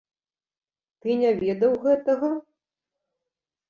[1.03, 2.35] Ты не ведаў гэтага?